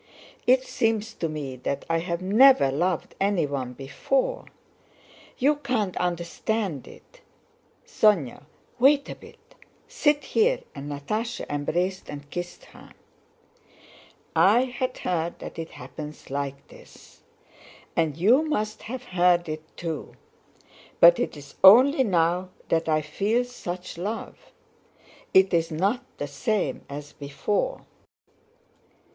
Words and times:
It 0.47 0.63
seems 0.63 1.13
to 1.13 1.29
me 1.29 1.57
that 1.57 1.85
I 1.87 1.99
have 1.99 2.23
never 2.23 2.71
loved 2.71 3.13
anyone 3.21 3.73
before. 3.73 4.45
You 5.37 5.57
can't 5.57 5.95
understand 5.97 6.87
it.... 6.87 7.21
Sónya, 7.85 8.45
wait 8.79 9.07
a 9.09 9.15
bit, 9.15 9.37
sit 9.87 10.23
here," 10.23 10.61
and 10.73 10.91
Natásha 10.91 11.45
embraced 11.51 12.09
and 12.09 12.27
kissed 12.31 12.65
her. 12.65 12.93
"I 14.35 14.61
had 14.63 14.97
heard 14.97 15.37
that 15.37 15.59
it 15.59 15.69
happens 15.69 16.31
like 16.31 16.67
this, 16.69 17.21
and 17.95 18.17
you 18.17 18.41
must 18.43 18.81
have 18.89 19.03
heard 19.03 19.47
it 19.47 19.61
too, 19.77 20.15
but 20.99 21.19
it's 21.19 21.53
only 21.63 22.03
now 22.03 22.49
that 22.69 22.89
I 22.89 23.01
feel 23.03 23.43
such 23.43 23.99
love. 23.99 24.51
It's 25.31 25.69
not 25.69 26.03
the 26.17 26.25
same 26.25 26.85
as 26.89 27.13
before. 27.13 27.85